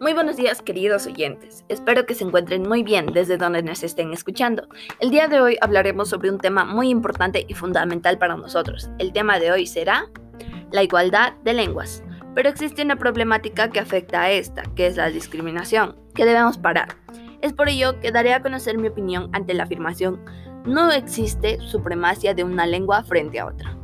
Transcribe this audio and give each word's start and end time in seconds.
Muy 0.00 0.12
buenos 0.12 0.36
días 0.36 0.62
queridos 0.62 1.06
oyentes, 1.06 1.64
espero 1.68 2.06
que 2.06 2.14
se 2.14 2.24
encuentren 2.24 2.68
muy 2.68 2.82
bien 2.82 3.06
desde 3.12 3.36
donde 3.36 3.62
nos 3.62 3.82
estén 3.82 4.12
escuchando. 4.12 4.68
El 5.00 5.10
día 5.10 5.28
de 5.28 5.40
hoy 5.40 5.56
hablaremos 5.60 6.08
sobre 6.08 6.30
un 6.30 6.38
tema 6.38 6.64
muy 6.64 6.90
importante 6.90 7.44
y 7.48 7.54
fundamental 7.54 8.18
para 8.18 8.36
nosotros. 8.36 8.90
El 8.98 9.12
tema 9.12 9.38
de 9.38 9.52
hoy 9.52 9.66
será 9.66 10.06
la 10.70 10.82
igualdad 10.82 11.34
de 11.44 11.54
lenguas. 11.54 12.02
Pero 12.34 12.50
existe 12.50 12.82
una 12.82 12.96
problemática 12.96 13.70
que 13.70 13.80
afecta 13.80 14.22
a 14.22 14.30
esta, 14.30 14.62
que 14.74 14.86
es 14.86 14.96
la 14.96 15.08
discriminación, 15.08 15.96
que 16.14 16.26
debemos 16.26 16.58
parar. 16.58 16.88
Es 17.40 17.54
por 17.54 17.68
ello 17.68 17.98
que 18.00 18.12
daré 18.12 18.34
a 18.34 18.42
conocer 18.42 18.76
mi 18.76 18.88
opinión 18.88 19.30
ante 19.32 19.54
la 19.54 19.64
afirmación 19.64 20.20
no 20.66 20.90
existe 20.90 21.60
supremacia 21.60 22.34
de 22.34 22.42
una 22.42 22.66
lengua 22.66 23.04
frente 23.04 23.38
a 23.38 23.46
otra. 23.46 23.76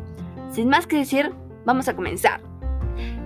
Sin 0.50 0.68
más 0.68 0.86
que 0.86 0.96
decir, 0.96 1.32
vamos 1.64 1.88
a 1.88 1.94
comenzar. 1.94 2.40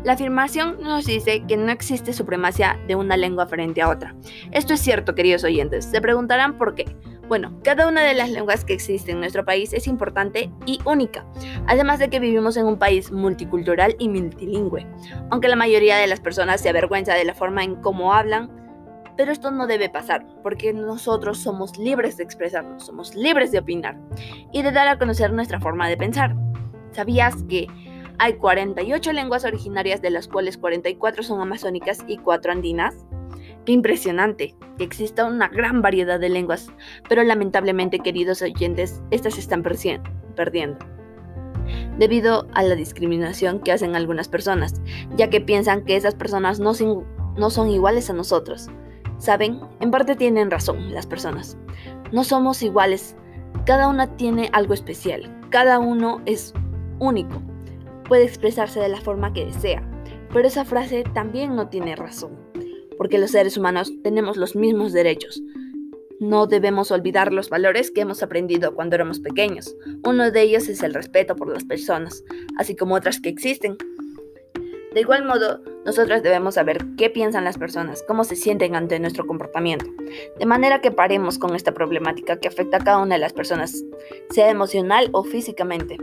La 0.06 0.12
afirmación 0.12 0.76
nos 0.84 1.04
dice 1.04 1.42
que 1.48 1.56
no 1.56 1.72
existe 1.72 2.12
supremacía 2.12 2.78
de 2.86 2.94
una 2.94 3.16
lengua 3.16 3.48
frente 3.48 3.82
a 3.82 3.88
otra. 3.88 4.14
Esto 4.52 4.74
es 4.74 4.80
cierto, 4.80 5.16
queridos 5.16 5.42
oyentes. 5.42 5.86
Se 5.86 6.00
preguntarán 6.00 6.58
por 6.58 6.76
qué. 6.76 6.84
Bueno, 7.26 7.58
cada 7.64 7.88
una 7.88 8.04
de 8.04 8.14
las 8.14 8.30
lenguas 8.30 8.64
que 8.64 8.72
existen 8.72 9.16
en 9.16 9.20
nuestro 9.22 9.44
país 9.44 9.72
es 9.72 9.88
importante 9.88 10.48
y 10.64 10.78
única, 10.84 11.26
además 11.66 11.98
de 11.98 12.08
que 12.08 12.20
vivimos 12.20 12.56
en 12.56 12.66
un 12.66 12.78
país 12.78 13.10
multicultural 13.10 13.96
y 13.98 14.08
multilingüe, 14.08 14.86
aunque 15.30 15.48
la 15.48 15.56
mayoría 15.56 15.96
de 15.96 16.06
las 16.06 16.20
personas 16.20 16.60
se 16.60 16.68
avergüenza 16.68 17.14
de 17.14 17.24
la 17.24 17.34
forma 17.34 17.64
en 17.64 17.74
cómo 17.74 18.14
hablan, 18.14 18.48
pero 19.16 19.32
esto 19.32 19.50
no 19.50 19.66
debe 19.66 19.88
pasar, 19.88 20.24
porque 20.44 20.72
nosotros 20.72 21.38
somos 21.38 21.78
libres 21.78 22.16
de 22.16 22.22
expresarnos, 22.22 22.86
somos 22.86 23.16
libres 23.16 23.50
de 23.50 23.58
opinar 23.58 23.98
y 24.52 24.62
de 24.62 24.70
dar 24.70 24.86
a 24.86 24.98
conocer 25.00 25.32
nuestra 25.32 25.58
forma 25.58 25.88
de 25.88 25.96
pensar. 25.96 26.36
¿Sabías 26.92 27.42
que 27.48 27.66
hay 28.18 28.34
48 28.34 29.12
lenguas 29.12 29.44
originarias, 29.44 30.02
de 30.02 30.10
las 30.10 30.28
cuales 30.28 30.56
44 30.58 31.22
son 31.22 31.40
amazónicas 31.40 32.04
y 32.06 32.18
4 32.18 32.52
andinas. 32.52 33.04
Qué 33.64 33.72
impresionante 33.72 34.54
que 34.78 34.84
exista 34.84 35.24
una 35.24 35.48
gran 35.48 35.82
variedad 35.82 36.20
de 36.20 36.28
lenguas, 36.28 36.68
pero 37.08 37.22
lamentablemente, 37.24 37.98
queridos 37.98 38.42
oyentes, 38.42 39.02
estas 39.10 39.34
se 39.34 39.40
están 39.40 39.62
perdiendo. 39.62 40.78
Debido 41.98 42.46
a 42.54 42.62
la 42.62 42.76
discriminación 42.76 43.60
que 43.60 43.72
hacen 43.72 43.96
algunas 43.96 44.28
personas, 44.28 44.80
ya 45.16 45.30
que 45.30 45.40
piensan 45.40 45.84
que 45.84 45.96
esas 45.96 46.14
personas 46.14 46.60
no, 46.60 46.72
no 47.36 47.50
son 47.50 47.68
iguales 47.70 48.08
a 48.08 48.12
nosotros. 48.12 48.68
Saben, 49.18 49.60
en 49.80 49.90
parte 49.90 50.14
tienen 50.14 50.50
razón 50.50 50.92
las 50.92 51.06
personas. 51.06 51.58
No 52.12 52.22
somos 52.22 52.62
iguales, 52.62 53.16
cada 53.64 53.88
una 53.88 54.16
tiene 54.16 54.48
algo 54.52 54.74
especial, 54.74 55.40
cada 55.50 55.80
uno 55.80 56.20
es 56.24 56.54
único 57.00 57.42
puede 58.08 58.24
expresarse 58.24 58.80
de 58.80 58.88
la 58.88 59.00
forma 59.00 59.32
que 59.32 59.46
desea, 59.46 59.88
pero 60.32 60.48
esa 60.48 60.64
frase 60.64 61.04
también 61.14 61.56
no 61.56 61.68
tiene 61.68 61.96
razón, 61.96 62.38
porque 62.96 63.18
los 63.18 63.30
seres 63.30 63.56
humanos 63.56 63.92
tenemos 64.02 64.36
los 64.36 64.56
mismos 64.56 64.92
derechos. 64.92 65.42
No 66.18 66.46
debemos 66.46 66.90
olvidar 66.90 67.32
los 67.32 67.50
valores 67.50 67.90
que 67.90 68.00
hemos 68.00 68.22
aprendido 68.22 68.74
cuando 68.74 68.96
éramos 68.96 69.20
pequeños. 69.20 69.76
Uno 70.02 70.30
de 70.30 70.40
ellos 70.40 70.66
es 70.68 70.82
el 70.82 70.94
respeto 70.94 71.36
por 71.36 71.52
las 71.52 71.64
personas, 71.64 72.24
así 72.58 72.74
como 72.74 72.94
otras 72.94 73.20
que 73.20 73.28
existen. 73.28 73.76
De 74.94 75.00
igual 75.00 75.26
modo, 75.26 75.60
nosotros 75.84 76.22
debemos 76.22 76.54
saber 76.54 76.86
qué 76.96 77.10
piensan 77.10 77.44
las 77.44 77.58
personas, 77.58 78.02
cómo 78.08 78.24
se 78.24 78.34
sienten 78.34 78.74
ante 78.74 78.98
nuestro 78.98 79.26
comportamiento, 79.26 79.84
de 80.38 80.46
manera 80.46 80.80
que 80.80 80.90
paremos 80.90 81.38
con 81.38 81.54
esta 81.54 81.74
problemática 81.74 82.40
que 82.40 82.48
afecta 82.48 82.78
a 82.78 82.84
cada 82.84 83.02
una 83.02 83.16
de 83.16 83.20
las 83.20 83.34
personas, 83.34 83.84
sea 84.30 84.50
emocional 84.50 85.10
o 85.12 85.22
físicamente. 85.22 85.98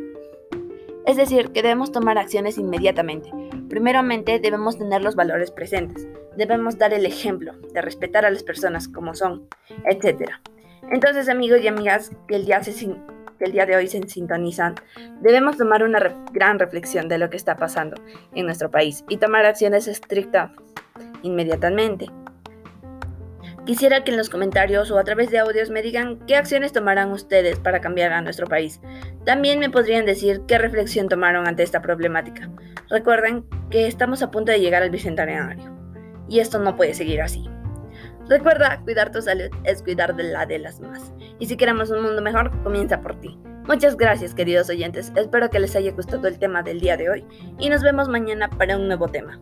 Es 1.06 1.18
decir, 1.18 1.52
que 1.52 1.62
debemos 1.62 1.92
tomar 1.92 2.18
acciones 2.18 2.58
inmediatamente. 2.58 3.30
Primeramente 3.70 4.40
debemos 4.40 4.78
tener 4.78 5.02
los 5.02 5.16
valores 5.16 5.52
presentes, 5.52 6.08
debemos 6.38 6.78
dar 6.78 6.94
el 6.94 7.06
ejemplo 7.06 7.54
de 7.74 7.82
respetar 7.82 8.26
a 8.26 8.32
las 8.32 8.44
personas 8.44 8.88
como 8.88 9.14
son, 9.14 9.48
etc. 9.86 10.32
Entonces 10.92 11.28
amigos 11.28 11.60
y 11.62 11.68
amigas 11.68 12.12
que 12.28 12.36
el 12.36 12.46
día, 12.46 13.66
de 13.66 13.76
hoy 13.76 13.88
se 13.88 14.08
sintonizan, 14.08 14.76
debemos 15.20 15.58
tomar 15.58 15.84
una 15.84 16.00
gran 16.32 16.58
reflexión 16.58 17.10
de 17.10 17.18
lo 17.18 17.30
que 17.30 17.38
está 17.38 17.58
pasando 17.58 18.02
en 18.34 18.46
nuestro 18.46 18.72
país 18.72 19.04
y 19.10 19.18
tomar 19.18 19.46
acciones 19.46 19.88
estrictas 19.88 20.52
inmediatamente. 21.22 22.08
Quisiera 23.66 24.04
que 24.04 24.12
en 24.12 24.18
los 24.18 24.30
comentarios 24.30 24.92
o 24.92 25.00
a 25.00 25.06
través 25.06 25.32
de 25.32 25.40
audios 25.40 25.70
me 25.70 25.82
digan 25.82 26.20
qué 26.28 26.36
acciones 26.36 26.74
tomarán 26.74 27.12
ustedes 27.14 27.60
para 27.60 27.80
cambiar 27.80 28.12
a 28.12 28.22
nuestro 28.22 28.46
país. 28.46 28.82
También 29.24 29.60
me 29.60 29.70
podrían 29.70 30.06
decir 30.06 30.42
qué 30.48 30.58
reflexión 30.58 31.08
tomaron 31.08 31.48
ante 31.48 31.64
esta 31.64 31.82
problemática. 31.82 32.50
Recuerden 32.90 33.46
que 33.70 33.88
estamos 33.88 34.22
a 34.22 34.32
punto 34.32 34.52
de 34.52 34.60
llegar 34.60 34.84
al 34.84 34.90
bicentenario 34.90 35.74
y 36.28 36.40
esto 36.40 36.60
no 36.60 36.76
puede 36.76 36.94
seguir 36.94 37.22
así. 37.22 37.50
Recuerda, 38.28 38.82
cuidar 38.84 39.12
tu 39.12 39.22
salud 39.22 39.50
es 39.64 39.82
cuidar 39.82 40.14
de 40.16 40.24
la 40.24 40.46
de 40.46 40.60
las 40.60 40.82
demás. 40.82 41.14
Y 41.40 41.46
si 41.46 41.56
queremos 41.56 41.90
un 41.90 42.04
mundo 42.04 42.22
mejor, 42.22 42.52
comienza 42.64 43.00
por 43.00 43.18
ti. 43.22 43.40
Muchas 43.66 43.96
gracias 43.96 44.36
queridos 44.36 44.70
oyentes, 44.70 45.14
espero 45.16 45.50
que 45.50 45.62
les 45.62 45.74
haya 45.78 45.92
gustado 45.94 46.28
el 46.28 46.38
tema 46.38 46.64
del 46.64 46.82
día 46.82 46.98
de 46.98 47.10
hoy 47.10 47.26
y 47.60 47.70
nos 47.70 47.82
vemos 47.82 48.10
mañana 48.10 48.50
para 48.50 48.76
un 48.76 48.88
nuevo 48.88 49.08
tema. 49.08 49.40